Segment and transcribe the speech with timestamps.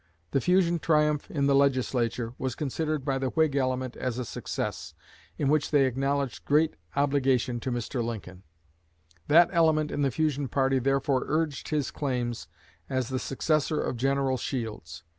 [0.31, 4.95] The Fusion triumph in the Legislature was considered by the Whig element as a success,
[5.37, 8.03] in which they acknowledged great obligation to Mr.
[8.03, 8.41] Lincoln.
[9.27, 12.47] That element in the Fusion party therefore urged his claims
[12.89, 15.03] as the successor of General Shields.